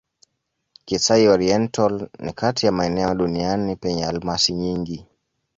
Kasai-Oriental 0.85 2.09
ni 2.21 2.33
kati 2.33 2.65
ya 2.65 2.71
maeneo 2.71 3.15
duniani 3.15 3.75
penye 3.75 4.05
almasi 4.05 4.53
nyingi. 4.53 5.05